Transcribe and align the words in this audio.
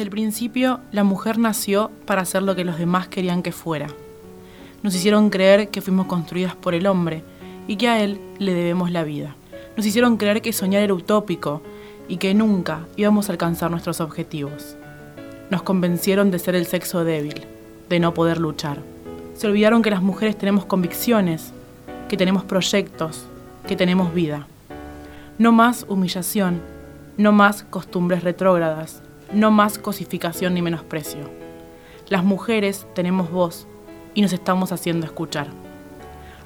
Desde 0.00 0.08
el 0.08 0.12
principio, 0.12 0.80
la 0.92 1.04
mujer 1.04 1.36
nació 1.38 1.90
para 2.06 2.22
hacer 2.22 2.42
lo 2.42 2.56
que 2.56 2.64
los 2.64 2.78
demás 2.78 3.08
querían 3.08 3.42
que 3.42 3.52
fuera. 3.52 3.88
Nos 4.82 4.94
hicieron 4.94 5.28
creer 5.28 5.68
que 5.68 5.82
fuimos 5.82 6.06
construidas 6.06 6.56
por 6.56 6.72
el 6.72 6.86
hombre 6.86 7.22
y 7.68 7.76
que 7.76 7.86
a 7.86 8.02
él 8.02 8.18
le 8.38 8.54
debemos 8.54 8.90
la 8.90 9.04
vida. 9.04 9.36
Nos 9.76 9.84
hicieron 9.84 10.16
creer 10.16 10.40
que 10.40 10.54
soñar 10.54 10.82
era 10.82 10.94
utópico 10.94 11.60
y 12.08 12.16
que 12.16 12.32
nunca 12.32 12.86
íbamos 12.96 13.28
a 13.28 13.32
alcanzar 13.32 13.70
nuestros 13.70 14.00
objetivos. 14.00 14.74
Nos 15.50 15.64
convencieron 15.64 16.30
de 16.30 16.38
ser 16.38 16.54
el 16.54 16.64
sexo 16.64 17.04
débil, 17.04 17.44
de 17.90 18.00
no 18.00 18.14
poder 18.14 18.38
luchar. 18.38 18.78
Se 19.34 19.48
olvidaron 19.48 19.82
que 19.82 19.90
las 19.90 20.00
mujeres 20.00 20.38
tenemos 20.38 20.64
convicciones, 20.64 21.52
que 22.08 22.16
tenemos 22.16 22.44
proyectos, 22.44 23.26
que 23.66 23.76
tenemos 23.76 24.14
vida. 24.14 24.46
No 25.36 25.52
más 25.52 25.84
humillación, 25.90 26.62
no 27.18 27.32
más 27.32 27.64
costumbres 27.64 28.24
retrógradas, 28.24 29.02
no 29.32 29.50
más 29.50 29.78
cosificación 29.78 30.54
ni 30.54 30.62
menosprecio. 30.62 31.20
Las 32.08 32.24
mujeres 32.24 32.86
tenemos 32.94 33.30
voz 33.30 33.66
y 34.14 34.22
nos 34.22 34.32
estamos 34.32 34.72
haciendo 34.72 35.06
escuchar. 35.06 35.46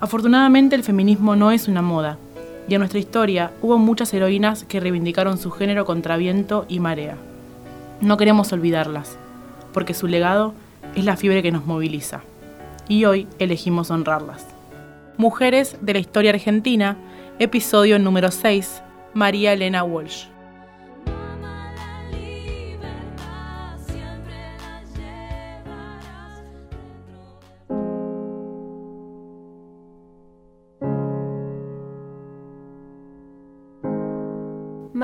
Afortunadamente 0.00 0.76
el 0.76 0.82
feminismo 0.82 1.36
no 1.36 1.50
es 1.50 1.68
una 1.68 1.82
moda, 1.82 2.18
y 2.68 2.74
en 2.74 2.80
nuestra 2.80 2.98
historia 2.98 3.52
hubo 3.62 3.78
muchas 3.78 4.12
heroínas 4.12 4.64
que 4.64 4.80
reivindicaron 4.80 5.38
su 5.38 5.50
género 5.50 5.84
contra 5.84 6.16
viento 6.16 6.66
y 6.68 6.80
marea. 6.80 7.16
No 8.00 8.16
queremos 8.16 8.52
olvidarlas, 8.52 9.16
porque 9.72 9.94
su 9.94 10.06
legado 10.06 10.54
es 10.94 11.04
la 11.04 11.16
fiebre 11.16 11.42
que 11.42 11.52
nos 11.52 11.66
moviliza, 11.66 12.22
y 12.88 13.06
hoy 13.06 13.26
elegimos 13.38 13.90
honrarlas. 13.90 14.46
Mujeres 15.16 15.78
de 15.80 15.94
la 15.94 15.98
historia 16.00 16.32
argentina, 16.32 16.96
episodio 17.38 17.98
número 17.98 18.30
6, 18.30 18.82
María 19.14 19.52
Elena 19.52 19.84
Walsh. 19.84 20.26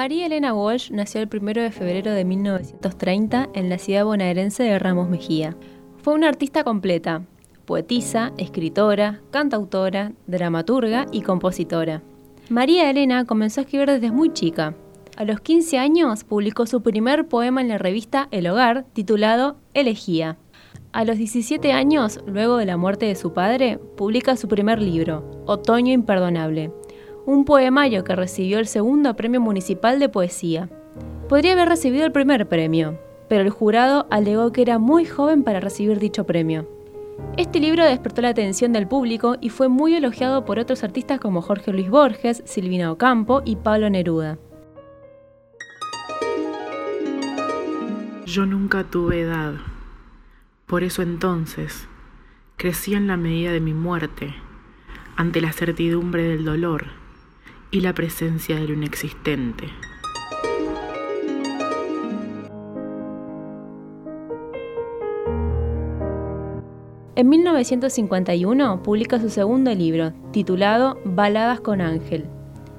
María 0.00 0.24
Elena 0.24 0.54
Walsh 0.54 0.90
nació 0.92 1.20
el 1.20 1.28
1 1.30 1.60
de 1.60 1.70
febrero 1.70 2.12
de 2.12 2.24
1930 2.24 3.50
en 3.52 3.68
la 3.68 3.76
ciudad 3.76 4.06
bonaerense 4.06 4.62
de 4.62 4.78
Ramos 4.78 5.10
Mejía. 5.10 5.54
Fue 5.98 6.14
una 6.14 6.26
artista 6.26 6.64
completa, 6.64 7.26
poetisa, 7.66 8.32
escritora, 8.38 9.20
cantautora, 9.30 10.12
dramaturga 10.26 11.04
y 11.12 11.20
compositora. 11.20 12.00
María 12.48 12.88
Elena 12.88 13.26
comenzó 13.26 13.60
a 13.60 13.64
escribir 13.64 13.90
desde 13.90 14.10
muy 14.10 14.32
chica. 14.32 14.74
A 15.18 15.26
los 15.26 15.40
15 15.40 15.76
años 15.76 16.24
publicó 16.24 16.64
su 16.64 16.80
primer 16.80 17.28
poema 17.28 17.60
en 17.60 17.68
la 17.68 17.76
revista 17.76 18.26
El 18.30 18.46
Hogar, 18.46 18.86
titulado 18.94 19.58
Elegía. 19.74 20.38
A 20.92 21.04
los 21.04 21.18
17 21.18 21.72
años, 21.72 22.20
luego 22.26 22.56
de 22.56 22.64
la 22.64 22.78
muerte 22.78 23.04
de 23.04 23.16
su 23.16 23.34
padre, 23.34 23.78
publica 23.98 24.38
su 24.38 24.48
primer 24.48 24.80
libro, 24.80 25.42
Otoño 25.44 25.92
Imperdonable, 25.92 26.72
un 27.26 27.44
poemario 27.44 28.04
que 28.04 28.16
recibió 28.16 28.58
el 28.58 28.66
segundo 28.66 29.14
premio 29.14 29.40
municipal 29.40 29.98
de 29.98 30.08
poesía. 30.08 30.68
Podría 31.28 31.52
haber 31.52 31.68
recibido 31.68 32.04
el 32.04 32.12
primer 32.12 32.48
premio, 32.48 32.98
pero 33.28 33.42
el 33.42 33.50
jurado 33.50 34.06
alegó 34.10 34.52
que 34.52 34.62
era 34.62 34.78
muy 34.78 35.04
joven 35.04 35.44
para 35.44 35.60
recibir 35.60 35.98
dicho 35.98 36.24
premio. 36.24 36.68
Este 37.36 37.60
libro 37.60 37.84
despertó 37.84 38.22
la 38.22 38.30
atención 38.30 38.72
del 38.72 38.88
público 38.88 39.36
y 39.40 39.50
fue 39.50 39.68
muy 39.68 39.94
elogiado 39.94 40.44
por 40.44 40.58
otros 40.58 40.82
artistas 40.82 41.20
como 41.20 41.42
Jorge 41.42 41.72
Luis 41.72 41.90
Borges, 41.90 42.42
Silvina 42.46 42.90
Ocampo 42.90 43.42
y 43.44 43.56
Pablo 43.56 43.90
Neruda. 43.90 44.38
Yo 48.24 48.46
nunca 48.46 48.84
tuve 48.84 49.22
edad, 49.22 49.54
por 50.66 50.84
eso 50.84 51.02
entonces 51.02 51.86
crecí 52.56 52.94
en 52.94 53.06
la 53.06 53.16
medida 53.16 53.52
de 53.52 53.60
mi 53.60 53.74
muerte, 53.74 54.34
ante 55.16 55.40
la 55.40 55.52
certidumbre 55.52 56.22
del 56.24 56.44
dolor 56.44 56.99
y 57.70 57.80
la 57.80 57.94
presencia 57.94 58.56
de 58.56 58.72
inexistente. 58.72 59.68
En 67.16 67.28
1951 67.28 68.82
publica 68.82 69.20
su 69.20 69.28
segundo 69.28 69.74
libro, 69.74 70.12
titulado 70.32 70.98
Baladas 71.04 71.60
con 71.60 71.82
Ángel. 71.82 72.24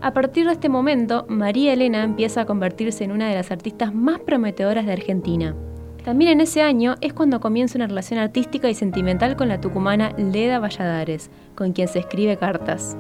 A 0.02 0.14
partir 0.14 0.48
de 0.48 0.54
este 0.54 0.68
momento, 0.68 1.26
María 1.30 1.74
Elena 1.74 2.04
empieza 2.04 2.42
a 2.42 2.46
convertirse 2.46 3.04
en 3.04 3.12
una 3.12 3.30
de 3.30 3.36
las 3.36 3.52
artistas 3.52 3.94
más 3.94 4.20
prometedoras 4.20 4.88
de 4.88 4.94
Argentina. 4.94 5.56
También 6.04 6.32
en 6.32 6.42
ese 6.42 6.64
año 6.64 6.96
es 7.02 7.14
cuando 7.14 7.40
comienza 7.40 7.78
una 7.78 7.86
relación 7.86 8.20
artística 8.20 8.68
y 8.68 8.74
sentimental 8.74 9.36
con 9.36 9.48
la 9.48 9.62
tucumana 9.62 10.12
Leda 10.18 10.58
Valladares, 10.58 11.30
con 11.54 11.74
quien 11.74 11.88
se 11.88 12.00
escribe 12.00 12.38
cartas. 12.38 12.98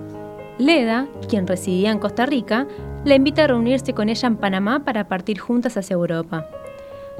Leda, 0.58 1.08
quien 1.30 1.48
residía 1.48 1.92
en 1.92 2.00
Costa 2.00 2.26
Rica, 2.26 2.68
la 3.06 3.16
invita 3.16 3.44
a 3.44 3.48
reunirse 3.48 3.94
con 3.94 4.10
ella 4.10 4.28
en 4.28 4.38
Panamá 4.38 4.84
para 4.84 5.08
partir 5.08 5.40
juntas 5.40 5.78
hacia 5.78 5.96
Europa. 5.96 6.48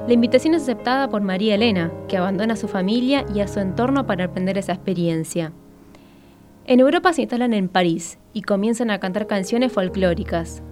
La 0.06 0.14
invitación 0.14 0.54
es 0.54 0.62
aceptada 0.62 1.08
por 1.08 1.22
María 1.22 1.54
Elena, 1.54 1.92
que 2.08 2.16
abandona 2.16 2.54
a 2.54 2.56
su 2.56 2.68
familia 2.68 3.24
y 3.34 3.40
a 3.40 3.48
su 3.48 3.60
entorno 3.60 4.06
para 4.06 4.24
aprender 4.24 4.58
esa 4.58 4.72
experiencia. 4.72 5.52
En 6.64 6.80
Europa 6.80 7.12
se 7.12 7.22
instalan 7.22 7.52
en 7.54 7.68
París 7.68 8.18
y 8.32 8.42
comienzan 8.42 8.90
a 8.90 9.00
cantar 9.00 9.26
canciones 9.26 9.72
folclóricas. 9.72 10.62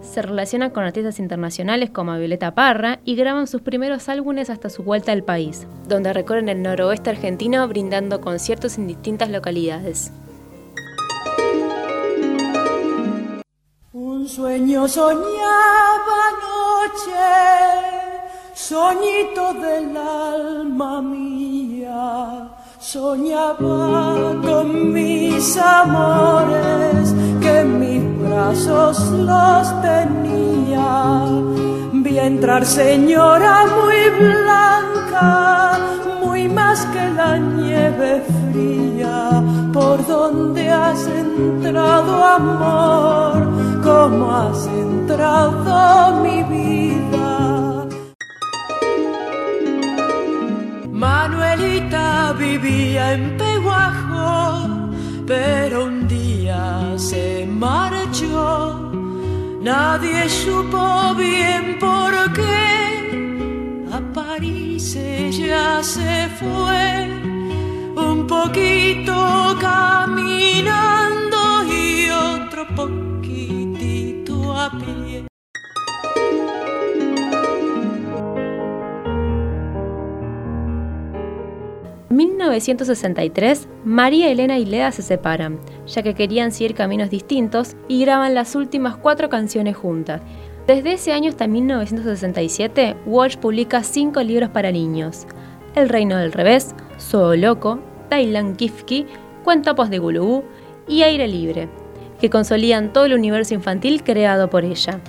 Se 0.00 0.22
relacionan 0.22 0.70
con 0.70 0.84
artistas 0.84 1.18
internacionales 1.18 1.90
como 1.90 2.16
Violeta 2.16 2.54
Parra 2.54 3.00
y 3.04 3.16
graban 3.16 3.46
sus 3.46 3.60
primeros 3.60 4.08
álbumes 4.08 4.50
hasta 4.50 4.70
su 4.70 4.82
vuelta 4.82 5.12
al 5.12 5.24
país, 5.24 5.66
donde 5.88 6.12
recorren 6.12 6.48
el 6.48 6.62
noroeste 6.62 7.10
argentino 7.10 7.66
brindando 7.68 8.20
conciertos 8.20 8.78
en 8.78 8.86
distintas 8.86 9.30
localidades. 9.30 10.12
Un 14.26 14.32
sueño 14.32 14.88
soñaba 14.88 16.18
anoche, 16.32 17.28
soñito 18.54 19.54
del 19.54 19.96
alma 19.96 21.00
mía, 21.00 22.48
soñaba 22.80 24.34
con 24.42 24.92
mis 24.92 25.56
amores, 25.56 27.14
que 27.40 27.60
en 27.60 27.78
mis 27.78 28.02
brazos 28.28 28.98
los 29.28 29.64
tenía. 29.82 31.24
Vi 31.92 32.18
entrar 32.18 32.66
señora 32.66 33.64
muy 33.76 34.10
blanca, 34.26 35.78
muy 36.36 36.48
más 36.48 36.84
que 36.92 37.04
la 37.20 37.38
nieve 37.38 38.22
fría, 38.38 39.42
por 39.72 40.06
donde 40.06 40.70
has 40.70 41.02
entrado 41.06 42.12
amor 42.38 43.38
cómo 43.82 44.24
has 44.42 44.66
entrado 44.66 46.20
mi 46.24 46.38
vida. 46.56 47.86
Manuelita 50.90 52.34
vivía 52.38 53.14
en 53.14 53.36
Peguajo, 53.38 54.90
pero 55.26 55.86
un 55.86 56.06
día 56.06 56.62
se 56.96 57.46
marchó. 57.46 58.92
Nadie 59.62 60.28
supo 60.28 61.14
bien 61.14 61.78
por 61.80 62.12
qué. 62.34 62.76
A 64.36 64.38
París 64.38 64.82
se 64.92 66.28
fue 66.38 67.08
un 67.96 68.26
poquito 68.26 69.56
caminando 69.58 71.38
y 71.64 72.10
otro 72.10 72.66
poquito 72.76 73.80
en 82.10 82.16
1963, 82.16 83.68
María 83.86 84.28
Elena 84.28 84.58
y 84.58 84.66
Leda 84.66 84.92
se 84.92 85.00
separan, 85.00 85.58
ya 85.86 86.02
que 86.02 86.12
querían 86.12 86.52
seguir 86.52 86.74
caminos 86.74 87.08
distintos 87.08 87.74
y 87.88 88.02
graban 88.02 88.34
las 88.34 88.54
últimas 88.54 88.96
cuatro 88.96 89.30
canciones 89.30 89.78
juntas. 89.78 90.20
Desde 90.66 90.94
ese 90.94 91.12
año 91.12 91.28
hasta 91.28 91.46
1967, 91.46 92.96
Walsh 93.06 93.36
publica 93.36 93.84
cinco 93.84 94.20
libros 94.24 94.50
para 94.50 94.72
niños: 94.72 95.24
El 95.76 95.88
Reino 95.88 96.16
del 96.16 96.32
Revés, 96.32 96.74
Solo 96.96 97.36
Loco, 97.36 97.78
Thailand 98.08 98.56
Kifki, 98.56 99.06
Cuentapos 99.44 99.90
de 99.90 100.00
Gulubú 100.00 100.42
y 100.88 101.02
Aire 101.02 101.28
Libre, 101.28 101.68
que 102.20 102.30
consolidan 102.30 102.92
todo 102.92 103.04
el 103.04 103.14
universo 103.14 103.54
infantil 103.54 104.02
creado 104.02 104.50
por 104.50 104.64
ella. 104.64 105.00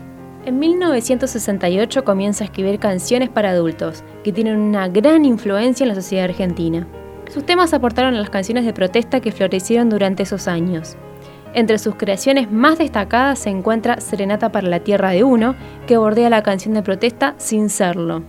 En 0.45 0.59
1968 0.59 2.03
comienza 2.03 2.43
a 2.43 2.45
escribir 2.45 2.77
canciones 2.77 3.29
para 3.29 3.49
adultos, 3.49 4.03
que 4.23 4.31
tienen 4.31 4.57
una 4.57 4.87
gran 4.89 5.25
influencia 5.25 5.85
en 5.85 5.89
la 5.89 5.95
sociedad 5.95 6.25
argentina. 6.25 6.85
Sus 7.33 7.47
temas 7.47 7.73
aportaron 7.73 8.13
a 8.13 8.19
las 8.19 8.29
canciones 8.29 8.63
de 8.63 8.73
protesta 8.73 9.21
que 9.21 9.31
florecieron 9.31 9.89
durante 9.89 10.21
esos 10.21 10.47
años. 10.47 10.97
Entre 11.57 11.79
sus 11.79 11.95
creaciones 11.95 12.51
más 12.51 12.77
destacadas 12.77 13.39
se 13.39 13.49
encuentra 13.49 13.99
Serenata 13.99 14.51
para 14.51 14.67
la 14.67 14.81
Tierra 14.81 15.09
de 15.09 15.23
Uno, 15.23 15.55
que 15.87 15.97
bordea 15.97 16.29
la 16.29 16.43
canción 16.43 16.75
de 16.75 16.83
protesta 16.83 17.33
sin 17.39 17.71
serlo. 17.71 18.21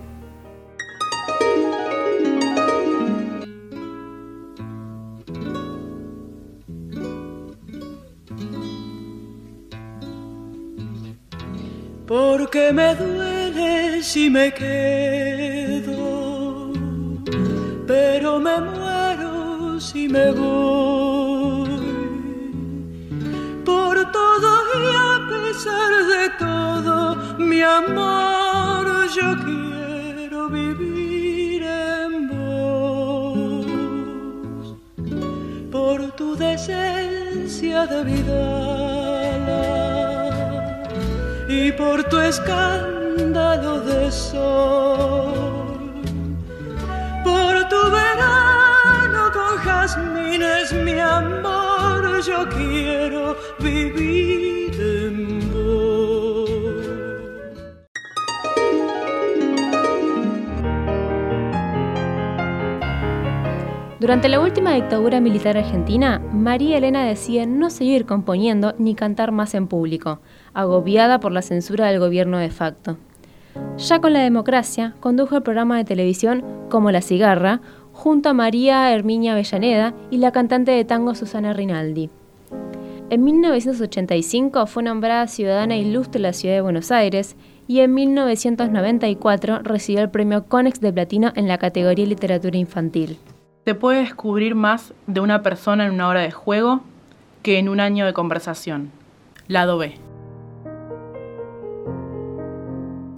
Porque 12.07 12.73
me 12.73 12.95
duele 12.95 14.03
si 14.03 14.31
me 14.31 14.55
quedo, 14.55 15.93
pero 17.87 18.41
me 18.41 18.59
muero 18.59 19.79
si 19.79 20.09
me 20.09 20.31
voy. 20.33 20.98
Mi 27.59 27.65
amor, 27.65 28.87
yo 29.17 29.29
quiero 29.45 30.49
vivir 30.49 31.61
en 31.65 32.29
vos. 32.29 33.67
Por 35.73 35.99
tu 36.13 36.37
decencia 36.37 37.85
de 37.87 38.05
vida 38.05 38.45
y 41.49 41.73
por 41.73 42.05
tu 42.05 42.21
escándalo 42.21 43.81
de 43.81 44.13
sol, 44.13 45.81
por 47.25 47.55
tu 47.73 47.83
verano 47.99 49.21
con 49.37 49.53
jazmines, 49.65 50.73
mi 50.87 51.01
amor, 51.01 52.21
yo 52.23 52.49
quiero 52.51 53.37
vivir 53.59 54.58
Durante 64.01 64.29
la 64.29 64.39
última 64.39 64.75
dictadura 64.75 65.21
militar 65.21 65.57
argentina, 65.57 66.21
María 66.33 66.79
Elena 66.79 67.05
decide 67.05 67.47
no 67.47 67.69
seguir 67.69 68.07
componiendo 68.07 68.73
ni 68.79 68.95
cantar 68.95 69.33
más 69.33 69.55
en 69.55 69.67
público, 69.67 70.21
agobiada 70.55 71.19
por 71.19 71.33
la 71.33 71.43
censura 71.43 71.89
del 71.89 71.99
gobierno 71.99 72.39
de 72.39 72.51
facto. 72.51 72.97
Ya 73.77 74.01
con 74.01 74.13
la 74.13 74.21
democracia, 74.21 74.95
condujo 75.01 75.37
el 75.37 75.43
programa 75.43 75.79
de 75.79 75.85
televisión 75.85 76.45
Como 76.69 76.93
la 76.93 77.01
cigarra, 77.01 77.61
junto 77.93 78.29
a 78.29 78.35
María 78.35 78.95
Herminia 78.95 79.33
Avellaneda 79.33 79.95
y 80.13 80.19
la 80.19 80.31
cantante 80.31 80.71
de 80.71 80.85
tango 80.85 81.17
Susana 81.17 81.53
Rinaldi. 81.53 82.09
En 83.11 83.25
1985 83.25 84.67
fue 84.67 84.85
nombrada 84.85 85.27
ciudadana 85.27 85.77
ilustre 85.77 86.21
de 86.21 86.29
la 86.29 86.33
ciudad 86.33 86.55
de 86.55 86.61
Buenos 86.61 86.93
Aires 86.93 87.35
y 87.67 87.81
en 87.81 87.95
1994 87.95 89.59
recibió 89.65 90.03
el 90.03 90.11
premio 90.11 90.45
Conex 90.47 90.81
de 90.81 90.93
Platino 90.93 91.33
en 91.35 91.49
la 91.49 91.59
categoría 91.59 92.07
Literatura 92.07 92.57
Infantil. 92.57 93.19
Se 93.69 93.75
puede 93.75 93.99
descubrir 93.99 94.55
más 94.55 94.95
de 95.07 95.21
una 95.21 95.43
persona 95.43 95.85
en 95.85 95.93
una 95.93 96.09
hora 96.09 96.23
de 96.23 96.31
juego 96.31 96.81
que 97.43 97.59
en 97.59 97.69
un 97.69 97.81
año 97.81 98.07
de 98.07 98.15
conversación. 98.15 98.91
Lado 99.47 99.77
B. 99.77 99.95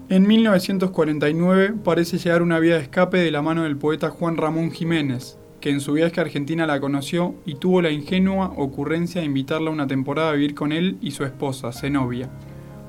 En 0.08 0.26
1949 0.26 1.75
parece 1.85 2.19
llegar 2.19 2.43
una 2.43 2.58
vía 2.58 2.75
de 2.75 2.81
escape 2.81 3.19
de 3.19 3.31
la 3.31 3.43
mano 3.43 3.62
del 3.62 3.76
poeta 3.76 4.11
Juan 4.11 4.37
Ramón 4.37 4.73
Jiménez, 4.73 5.38
que 5.61 5.70
en 5.70 5.81
su 5.81 5.93
viaje 5.93 6.19
a 6.19 6.25
Argentina 6.25 6.67
la 6.67 6.81
conoció 6.81 7.37
y 7.46 7.55
tuvo 7.55 7.81
la 7.81 7.93
ingenua 7.93 8.53
ocurrencia 8.56 9.20
de 9.20 9.29
invitarla 9.29 9.70
una 9.70 9.87
temporada 9.87 10.31
a 10.31 10.35
vivir 10.35 10.56
con 10.56 10.73
él 10.73 10.99
y 11.00 11.12
su 11.12 11.23
esposa, 11.23 11.70
Zenobia. 11.70 12.29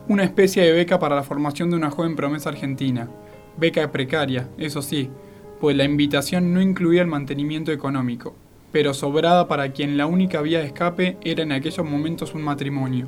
Una 0.08 0.24
especie 0.24 0.64
de 0.64 0.72
beca 0.72 0.98
para 0.98 1.16
la 1.16 1.22
formación 1.22 1.70
de 1.70 1.76
una 1.76 1.92
joven 1.92 2.16
promesa 2.16 2.50
argentina. 2.50 3.08
Beca 3.56 3.92
precaria, 3.92 4.50
eso 4.58 4.82
sí, 4.82 5.12
pues 5.62 5.78
la 5.78 5.84
invitación 5.84 6.56
no 6.56 6.60
incluía 6.60 7.04
el 7.04 7.08
mantenimiento 7.08 7.72
económico, 7.72 8.34
pero 8.72 8.96
sobrada 8.96 9.48
para 9.48 9.72
quien 9.74 9.96
la 9.96 10.08
única 10.08 10.42
vía 10.42 10.58
de 10.58 10.66
escape 10.66 11.18
era 11.22 11.44
en 11.44 11.52
aquellos 11.52 11.86
momentos 11.86 12.34
un 12.34 12.42
matrimonio. 12.42 13.08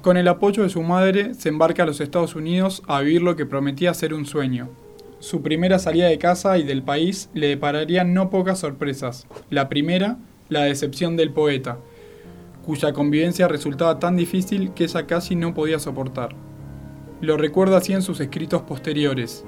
Con 0.00 0.16
el 0.16 0.26
apoyo 0.26 0.62
de 0.62 0.70
su 0.70 0.82
madre, 0.82 1.34
se 1.34 1.50
embarca 1.50 1.82
a 1.82 1.86
los 1.86 2.00
Estados 2.00 2.34
Unidos 2.34 2.82
a 2.88 3.02
vivir 3.02 3.20
lo 3.20 3.36
que 3.36 3.44
prometía 3.44 3.92
ser 3.92 4.14
un 4.14 4.24
sueño. 4.24 4.70
Su 5.18 5.42
primera 5.42 5.78
salida 5.78 6.08
de 6.08 6.16
casa 6.16 6.56
y 6.56 6.62
del 6.62 6.82
país 6.82 7.28
le 7.34 7.48
depararía 7.48 8.04
no 8.04 8.30
pocas 8.30 8.60
sorpresas. 8.60 9.26
La 9.50 9.68
primera, 9.68 10.16
la 10.48 10.62
decepción 10.62 11.18
del 11.18 11.30
poeta, 11.30 11.76
cuya 12.64 12.94
convivencia 12.94 13.48
resultaba 13.48 13.98
tan 13.98 14.16
difícil 14.16 14.72
que 14.72 14.84
ella 14.84 15.06
casi 15.06 15.36
no 15.36 15.52
podía 15.52 15.78
soportar. 15.78 16.34
Lo 17.20 17.36
recuerda 17.36 17.76
así 17.76 17.92
en 17.92 18.00
sus 18.00 18.18
escritos 18.20 18.62
posteriores. 18.62 19.44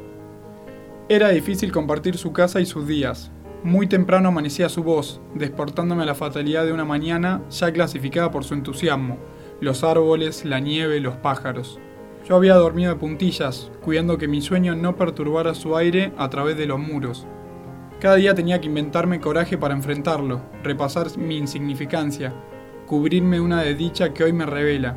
Era 1.06 1.28
difícil 1.28 1.70
compartir 1.70 2.16
su 2.16 2.32
casa 2.32 2.62
y 2.62 2.66
sus 2.66 2.88
días. 2.88 3.30
Muy 3.62 3.86
temprano 3.86 4.28
amanecía 4.28 4.70
su 4.70 4.82
voz, 4.82 5.20
desportándome 5.34 6.02
a 6.02 6.06
la 6.06 6.14
fatalidad 6.14 6.64
de 6.64 6.72
una 6.72 6.86
mañana 6.86 7.42
ya 7.50 7.70
clasificada 7.74 8.30
por 8.30 8.42
su 8.42 8.54
entusiasmo, 8.54 9.18
los 9.60 9.84
árboles, 9.84 10.46
la 10.46 10.60
nieve, 10.60 11.00
los 11.00 11.16
pájaros. 11.16 11.78
Yo 12.26 12.36
había 12.36 12.54
dormido 12.54 12.90
de 12.90 12.98
puntillas, 12.98 13.70
cuidando 13.82 14.16
que 14.16 14.28
mi 14.28 14.40
sueño 14.40 14.74
no 14.76 14.96
perturbara 14.96 15.54
su 15.54 15.76
aire 15.76 16.14
a 16.16 16.30
través 16.30 16.56
de 16.56 16.64
los 16.64 16.78
muros. 16.78 17.26
Cada 18.00 18.16
día 18.16 18.34
tenía 18.34 18.62
que 18.62 18.68
inventarme 18.68 19.20
coraje 19.20 19.58
para 19.58 19.74
enfrentarlo, 19.74 20.40
repasar 20.62 21.18
mi 21.18 21.36
insignificancia, 21.36 22.32
cubrirme 22.86 23.40
una 23.40 23.60
desdicha 23.60 24.14
que 24.14 24.24
hoy 24.24 24.32
me 24.32 24.46
revela. 24.46 24.96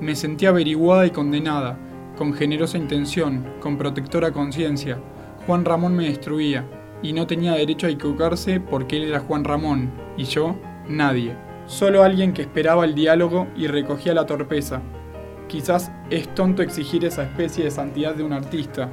Me 0.00 0.16
sentía 0.16 0.48
averiguada 0.48 1.06
y 1.06 1.10
condenada, 1.10 1.78
con 2.16 2.34
generosa 2.34 2.76
intención, 2.76 3.46
con 3.60 3.78
protectora 3.78 4.32
conciencia. 4.32 4.98
Juan 5.48 5.64
Ramón 5.64 5.96
me 5.96 6.04
destruía, 6.04 6.66
y 7.02 7.14
no 7.14 7.26
tenía 7.26 7.54
derecho 7.54 7.86
a 7.86 7.90
equivocarse 7.90 8.60
porque 8.60 8.98
él 8.98 9.04
era 9.04 9.20
Juan 9.20 9.44
Ramón, 9.44 9.90
y 10.18 10.24
yo, 10.24 10.56
nadie. 10.86 11.34
Solo 11.64 12.02
alguien 12.02 12.34
que 12.34 12.42
esperaba 12.42 12.84
el 12.84 12.94
diálogo 12.94 13.46
y 13.56 13.66
recogía 13.66 14.12
la 14.12 14.26
torpeza. 14.26 14.82
Quizás 15.46 15.90
es 16.10 16.28
tonto 16.34 16.60
exigir 16.60 17.06
esa 17.06 17.22
especie 17.22 17.64
de 17.64 17.70
santidad 17.70 18.14
de 18.14 18.24
un 18.24 18.34
artista, 18.34 18.90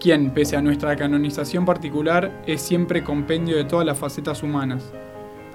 quien, 0.00 0.30
pese 0.30 0.56
a 0.56 0.62
nuestra 0.62 0.96
canonización 0.96 1.66
particular, 1.66 2.42
es 2.46 2.62
siempre 2.62 3.04
compendio 3.04 3.58
de 3.58 3.64
todas 3.64 3.84
las 3.84 3.98
facetas 3.98 4.42
humanas. 4.42 4.94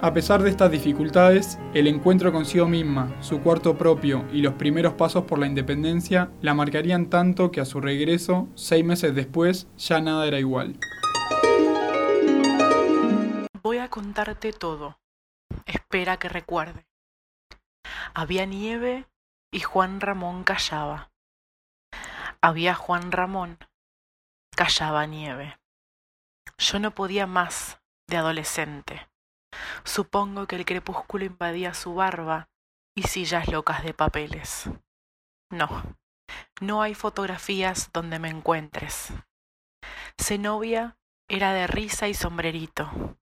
A 0.00 0.12
pesar 0.12 0.42
de 0.42 0.50
estas 0.50 0.70
dificultades, 0.70 1.58
el 1.74 1.88
encuentro 1.88 2.30
consigo 2.30 2.68
misma, 2.68 3.12
su 3.20 3.40
cuarto 3.40 3.76
propio 3.76 4.24
y 4.32 4.42
los 4.42 4.54
primeros 4.54 4.92
pasos 4.94 5.24
por 5.24 5.40
la 5.40 5.48
independencia 5.48 6.30
la 6.40 6.54
marcarían 6.54 7.10
tanto 7.10 7.50
que 7.50 7.60
a 7.60 7.64
su 7.64 7.80
regreso, 7.80 8.46
seis 8.54 8.84
meses 8.84 9.16
después, 9.16 9.66
ya 9.76 10.00
nada 10.00 10.24
era 10.28 10.38
igual. 10.38 10.78
Voy 13.60 13.78
a 13.78 13.90
contarte 13.90 14.52
todo. 14.52 15.00
Espera 15.66 16.16
que 16.16 16.28
recuerde. 16.28 16.86
Había 18.14 18.46
nieve 18.46 19.08
y 19.50 19.60
Juan 19.60 20.00
Ramón 20.00 20.44
callaba. 20.44 21.10
Había 22.40 22.76
Juan 22.76 23.10
Ramón, 23.10 23.58
callaba 24.54 25.06
nieve. 25.06 25.58
Yo 26.56 26.78
no 26.78 26.94
podía 26.94 27.26
más 27.26 27.80
de 28.06 28.16
adolescente. 28.16 29.07
Supongo 29.84 30.46
que 30.46 30.56
el 30.56 30.64
crepúsculo 30.64 31.24
invadía 31.24 31.74
su 31.74 31.94
barba 31.94 32.48
y 32.94 33.02
sillas 33.04 33.48
locas 33.48 33.82
de 33.82 33.94
papeles. 33.94 34.70
No, 35.50 35.96
no 36.60 36.82
hay 36.82 36.94
fotografías 36.94 37.90
donde 37.92 38.18
me 38.18 38.28
encuentres. 38.28 39.12
Zenobia 40.20 40.98
era 41.28 41.52
de 41.52 41.66
risa 41.66 42.08
y 42.08 42.14
sombrerito, 42.14 43.18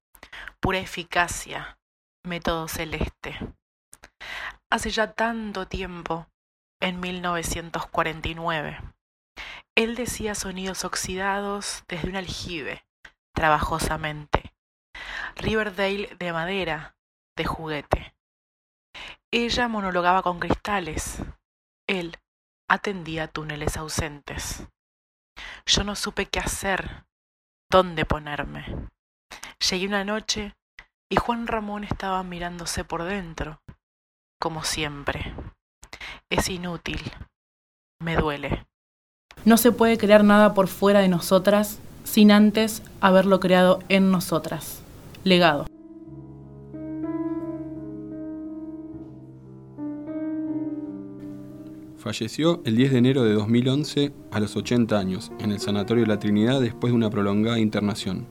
pura 0.60 0.78
eficacia, 0.78 1.78
método 2.24 2.68
celeste. 2.68 3.38
Hace 4.70 4.90
ya 4.90 5.12
tanto 5.12 5.68
tiempo, 5.68 6.26
en 6.80 7.00
1949, 7.00 8.78
él 9.74 9.94
decía 9.94 10.34
sonidos 10.34 10.84
oxidados 10.84 11.84
desde 11.88 12.08
un 12.08 12.16
aljibe, 12.16 12.84
trabajosamente. 13.34 14.45
Riverdale 15.36 16.16
de 16.18 16.32
madera, 16.32 16.96
de 17.36 17.44
juguete. 17.44 18.14
Ella 19.30 19.68
monologaba 19.68 20.22
con 20.22 20.40
cristales. 20.40 21.22
Él 21.86 22.16
atendía 22.68 23.28
túneles 23.28 23.76
ausentes. 23.76 24.66
Yo 25.66 25.84
no 25.84 25.94
supe 25.94 26.26
qué 26.26 26.38
hacer, 26.38 27.04
dónde 27.70 28.06
ponerme. 28.06 28.88
Llegué 29.70 29.86
una 29.86 30.04
noche 30.04 30.56
y 31.10 31.16
Juan 31.16 31.46
Ramón 31.46 31.84
estaba 31.84 32.22
mirándose 32.22 32.84
por 32.84 33.04
dentro, 33.04 33.60
como 34.40 34.64
siempre. 34.64 35.34
Es 36.30 36.48
inútil, 36.48 37.00
me 38.00 38.16
duele. 38.16 38.66
No 39.44 39.58
se 39.58 39.70
puede 39.70 39.98
crear 39.98 40.24
nada 40.24 40.54
por 40.54 40.68
fuera 40.68 41.00
de 41.00 41.08
nosotras 41.08 41.78
sin 42.04 42.32
antes 42.32 42.82
haberlo 43.00 43.38
creado 43.38 43.80
en 43.88 44.10
nosotras. 44.10 44.82
Legado. 45.26 45.66
Falleció 51.96 52.62
el 52.64 52.76
10 52.76 52.92
de 52.92 52.98
enero 52.98 53.24
de 53.24 53.32
2011 53.32 54.12
a 54.30 54.38
los 54.38 54.54
80 54.54 54.96
años 54.96 55.32
en 55.40 55.50
el 55.50 55.58
Sanatorio 55.58 56.04
de 56.04 56.10
la 56.10 56.20
Trinidad 56.20 56.60
después 56.60 56.92
de 56.92 56.96
una 56.96 57.10
prolongada 57.10 57.58
internación. 57.58 58.28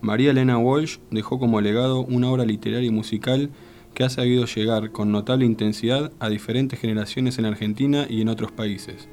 María 0.00 0.30
Elena 0.30 0.58
Walsh 0.58 0.98
dejó 1.10 1.40
como 1.40 1.60
legado 1.60 2.04
una 2.04 2.30
obra 2.30 2.44
literaria 2.44 2.86
y 2.86 2.92
musical 2.92 3.50
que 3.94 4.04
ha 4.04 4.08
sabido 4.08 4.44
llegar 4.44 4.92
con 4.92 5.10
notable 5.10 5.44
intensidad 5.44 6.12
a 6.20 6.28
diferentes 6.28 6.78
generaciones 6.78 7.40
en 7.40 7.46
Argentina 7.46 8.06
y 8.08 8.20
en 8.20 8.28
otros 8.28 8.52
países. 8.52 9.08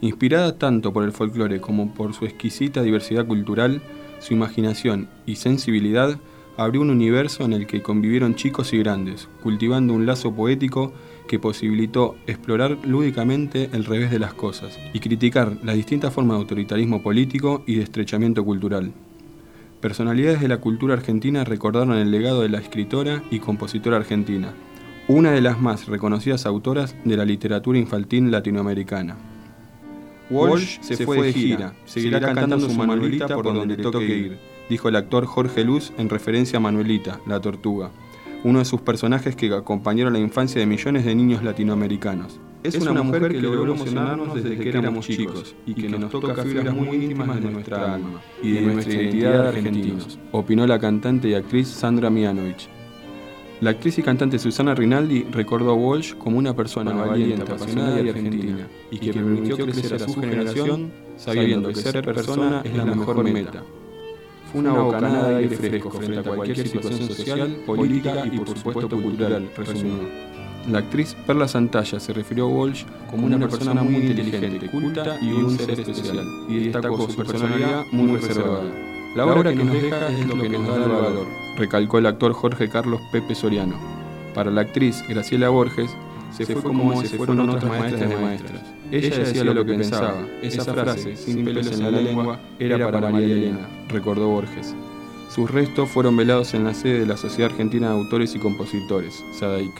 Inspirada 0.00 0.56
tanto 0.56 0.92
por 0.92 1.02
el 1.02 1.10
folclore 1.10 1.60
como 1.60 1.94
por 1.94 2.14
su 2.14 2.26
exquisita 2.26 2.84
diversidad 2.84 3.26
cultural, 3.26 3.82
su 4.20 4.34
imaginación 4.34 5.08
y 5.26 5.34
sensibilidad, 5.34 6.20
abrió 6.56 6.80
un 6.80 6.90
universo 6.90 7.44
en 7.44 7.52
el 7.52 7.66
que 7.66 7.82
convivieron 7.82 8.34
chicos 8.34 8.72
y 8.72 8.78
grandes, 8.78 9.28
cultivando 9.42 9.94
un 9.94 10.06
lazo 10.06 10.34
poético 10.34 10.92
que 11.28 11.38
posibilitó 11.38 12.16
explorar 12.26 12.78
lúdicamente 12.84 13.70
el 13.72 13.84
revés 13.84 14.10
de 14.10 14.18
las 14.18 14.34
cosas 14.34 14.78
y 14.92 15.00
criticar 15.00 15.56
las 15.62 15.76
distintas 15.76 16.12
formas 16.12 16.36
de 16.36 16.42
autoritarismo 16.42 17.02
político 17.02 17.62
y 17.66 17.76
de 17.76 17.82
estrechamiento 17.82 18.44
cultural. 18.44 18.92
Personalidades 19.80 20.40
de 20.40 20.48
la 20.48 20.58
cultura 20.58 20.94
argentina 20.94 21.44
recordaron 21.44 21.96
el 21.96 22.10
legado 22.10 22.42
de 22.42 22.48
la 22.48 22.58
escritora 22.58 23.22
y 23.30 23.38
compositora 23.38 23.96
argentina, 23.96 24.52
una 25.08 25.30
de 25.30 25.40
las 25.40 25.60
más 25.60 25.86
reconocidas 25.86 26.46
autoras 26.46 26.94
de 27.04 27.16
la 27.16 27.24
literatura 27.24 27.78
infantil 27.78 28.30
latinoamericana. 28.30 29.16
Walsh 30.30 30.80
se 30.80 31.04
fue 31.04 31.22
de 31.22 31.32
gira, 31.32 31.74
seguirá 31.84 32.20
cantando 32.20 32.60
su 32.60 32.74
Manuelita 32.74 33.28
por 33.34 33.44
donde 33.54 33.76
toque 33.76 34.04
ir, 34.04 34.38
dijo 34.70 34.88
el 34.88 34.96
actor 34.96 35.26
Jorge 35.26 35.64
Luz 35.64 35.92
en 35.98 36.08
referencia 36.08 36.58
a 36.58 36.60
Manuelita, 36.60 37.20
la 37.26 37.40
tortuga, 37.40 37.90
uno 38.44 38.60
de 38.60 38.64
sus 38.64 38.80
personajes 38.80 39.34
que 39.34 39.52
acompañaron 39.52 40.12
la 40.12 40.20
infancia 40.20 40.60
de 40.60 40.66
millones 40.66 41.04
de 41.04 41.14
niños 41.14 41.42
latinoamericanos. 41.42 42.38
Es 42.62 42.76
una 42.76 43.02
mujer 43.02 43.32
que 43.32 43.40
logró 43.40 43.74
emocionarnos 43.74 44.34
desde 44.34 44.56
que 44.56 44.68
éramos 44.68 45.06
chicos 45.06 45.56
y 45.66 45.74
que 45.74 45.88
nos 45.88 46.10
toca 46.10 46.42
fibras 46.42 46.74
muy 46.74 46.96
íntimas 46.96 47.42
de 47.42 47.50
nuestra 47.50 47.94
alma 47.94 48.20
y 48.42 48.52
de 48.52 48.60
nuestra 48.60 48.94
identidad 48.94 49.42
de 49.42 49.48
argentinos, 49.48 50.18
opinó 50.30 50.66
la 50.66 50.78
cantante 50.78 51.28
y 51.28 51.34
actriz 51.34 51.68
Sandra 51.68 52.08
Mianovich. 52.08 52.68
La 53.60 53.70
actriz 53.70 53.98
y 53.98 54.02
cantante 54.02 54.38
Susana 54.38 54.74
Rinaldi 54.74 55.24
recordó 55.24 55.70
a 55.70 55.74
Walsh 55.74 56.14
como 56.14 56.38
una 56.38 56.54
persona 56.54 56.92
valiente, 56.92 57.42
apasionada 57.42 58.00
y 58.00 58.08
argentina, 58.08 58.68
y 58.90 58.98
que 58.98 59.12
permitió 59.12 59.56
crecer 59.58 59.94
a 59.94 59.98
su 59.98 60.20
generación 60.20 60.92
sabiendo 61.16 61.68
que 61.68 61.74
ser 61.74 62.02
persona 62.02 62.62
es 62.64 62.74
la 62.74 62.84
mejor 62.84 63.22
meta. 63.24 63.62
Fue 64.50 64.60
una 64.60 64.72
bocanada 64.72 65.28
de 65.28 65.36
aire 65.36 65.56
fresco 65.56 65.90
frente 65.90 66.18
a 66.18 66.22
cualquier 66.22 66.66
situación 66.66 67.08
social, 67.08 67.56
política 67.66 68.26
y 68.26 68.38
por 68.38 68.48
supuesto 68.48 69.00
cultural, 69.00 69.48
resumió. 69.56 70.30
La 70.68 70.78
actriz 70.80 71.16
Perla 71.26 71.48
Santalla 71.48 71.98
se 72.00 72.12
refirió 72.12 72.44
a 72.44 72.48
Walsh 72.48 72.84
como 73.10 73.26
una 73.26 73.48
persona 73.48 73.82
muy 73.82 73.96
inteligente, 73.96 74.68
culta 74.70 75.18
y 75.20 75.32
un 75.32 75.56
ser 75.56 75.70
especial, 75.70 76.26
y 76.48 76.64
destacó 76.64 77.08
su 77.08 77.16
personalidad 77.16 77.84
muy 77.92 78.16
reservada. 78.16 78.64
La 79.16 79.26
obra 79.26 79.52
que 79.52 79.64
nos 79.64 79.80
deja 79.80 80.08
es 80.08 80.26
lo 80.26 80.42
que 80.42 80.48
nos 80.48 80.66
da 80.66 80.76
el 80.76 80.90
valor, 80.90 81.26
recalcó 81.56 81.98
el 81.98 82.06
actor 82.06 82.32
Jorge 82.32 82.68
Carlos 82.68 83.00
Pepe 83.12 83.34
Soriano. 83.34 83.76
Para 84.34 84.50
la 84.50 84.60
actriz 84.62 85.02
Graciela 85.08 85.48
Borges, 85.48 85.90
se 86.32 86.46
fue 86.46 86.62
como 86.62 87.00
se 87.02 87.16
fueron 87.16 87.40
otras 87.40 87.64
maestras 87.64 88.08
de 88.08 88.16
maestras. 88.16 88.79
Ella 88.92 89.18
decía 89.18 89.44
lo 89.44 89.64
que 89.64 89.72
pensaba. 89.72 90.26
Esa 90.42 90.64
frase, 90.64 91.16
sin 91.16 91.44
pelos 91.44 91.70
en 91.70 91.82
la 91.82 91.90
lengua, 91.90 92.40
era 92.58 92.90
para 92.90 93.10
María 93.10 93.34
Elena, 93.34 93.68
recordó 93.88 94.28
Borges. 94.28 94.74
Sus 95.28 95.48
restos 95.48 95.88
fueron 95.88 96.16
velados 96.16 96.54
en 96.54 96.64
la 96.64 96.74
sede 96.74 97.00
de 97.00 97.06
la 97.06 97.16
Sociedad 97.16 97.52
Argentina 97.52 97.88
de 97.88 97.94
Autores 97.94 98.34
y 98.34 98.40
Compositores, 98.40 99.14
SADAIC. 99.38 99.70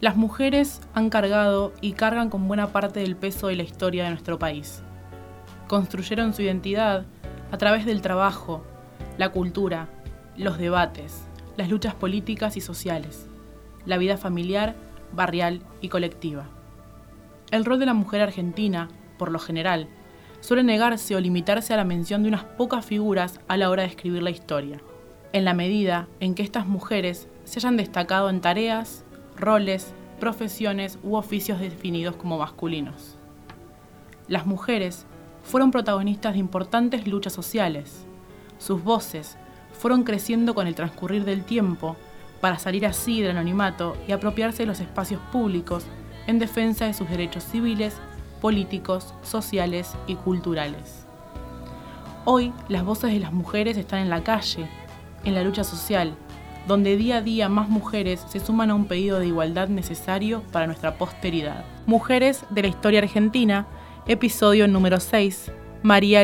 Las 0.00 0.16
mujeres 0.16 0.80
han 0.94 1.10
cargado 1.10 1.72
y 1.82 1.92
cargan 1.92 2.30
con 2.30 2.48
buena 2.48 2.72
parte 2.72 3.00
del 3.00 3.16
peso 3.16 3.48
de 3.48 3.56
la 3.56 3.62
historia 3.62 4.04
de 4.04 4.10
nuestro 4.10 4.38
país. 4.38 4.82
Construyeron 5.68 6.34
su 6.34 6.42
identidad 6.42 7.06
a 7.50 7.58
través 7.58 7.86
del 7.86 8.02
trabajo, 8.02 8.64
la 9.18 9.30
cultura, 9.30 9.88
los 10.36 10.58
debates, 10.58 11.24
las 11.56 11.68
luchas 11.68 11.94
políticas 11.94 12.56
y 12.56 12.60
sociales, 12.60 13.26
la 13.84 13.98
vida 13.98 14.16
familiar, 14.16 14.74
barrial 15.12 15.62
y 15.80 15.88
colectiva. 15.88 16.48
El 17.50 17.64
rol 17.64 17.78
de 17.78 17.86
la 17.86 17.94
mujer 17.94 18.22
argentina, 18.22 18.88
por 19.18 19.30
lo 19.30 19.38
general, 19.38 19.88
suele 20.40 20.64
negarse 20.64 21.14
o 21.14 21.20
limitarse 21.20 21.74
a 21.74 21.76
la 21.76 21.84
mención 21.84 22.22
de 22.22 22.28
unas 22.28 22.44
pocas 22.44 22.84
figuras 22.84 23.40
a 23.48 23.56
la 23.56 23.70
hora 23.70 23.82
de 23.82 23.88
escribir 23.88 24.22
la 24.22 24.30
historia, 24.30 24.80
en 25.32 25.44
la 25.44 25.54
medida 25.54 26.08
en 26.20 26.34
que 26.34 26.42
estas 26.42 26.66
mujeres 26.66 27.28
se 27.44 27.58
hayan 27.58 27.76
destacado 27.76 28.30
en 28.30 28.40
tareas, 28.40 29.04
roles, 29.36 29.94
profesiones 30.18 30.98
u 31.02 31.16
oficios 31.16 31.60
definidos 31.60 32.16
como 32.16 32.38
masculinos. 32.38 33.18
Las 34.28 34.46
mujeres 34.46 35.06
fueron 35.42 35.70
protagonistas 35.70 36.34
de 36.34 36.38
importantes 36.38 37.06
luchas 37.06 37.32
sociales. 37.32 38.04
Sus 38.58 38.82
voces 38.82 39.36
fueron 39.72 40.04
creciendo 40.04 40.54
con 40.54 40.66
el 40.66 40.74
transcurrir 40.74 41.24
del 41.24 41.44
tiempo 41.44 41.96
para 42.40 42.58
salir 42.58 42.86
así 42.86 43.20
del 43.20 43.32
anonimato 43.32 43.96
y 44.06 44.12
apropiarse 44.12 44.62
de 44.62 44.66
los 44.66 44.80
espacios 44.80 45.20
públicos 45.32 45.84
en 46.26 46.38
defensa 46.38 46.86
de 46.86 46.94
sus 46.94 47.08
derechos 47.08 47.44
civiles, 47.44 47.96
políticos, 48.40 49.14
sociales 49.22 49.92
y 50.06 50.14
culturales. 50.16 51.06
Hoy 52.24 52.52
las 52.68 52.84
voces 52.84 53.12
de 53.12 53.20
las 53.20 53.32
mujeres 53.32 53.76
están 53.76 54.00
en 54.00 54.10
la 54.10 54.22
calle, 54.22 54.68
en 55.24 55.34
la 55.34 55.42
lucha 55.42 55.64
social, 55.64 56.14
donde 56.68 56.96
día 56.96 57.16
a 57.16 57.22
día 57.22 57.48
más 57.48 57.68
mujeres 57.68 58.24
se 58.28 58.40
suman 58.40 58.70
a 58.70 58.74
un 58.74 58.86
pedido 58.86 59.18
de 59.18 59.26
igualdad 59.26 59.68
necesario 59.68 60.42
para 60.52 60.66
nuestra 60.66 60.96
posteridad. 60.96 61.64
Mujeres 61.86 62.44
de 62.50 62.62
la 62.62 62.68
historia 62.68 63.00
argentina, 63.00 63.66
episodio 64.06 64.66
número 64.66 64.98
6, 64.98 65.52
María 65.82 66.20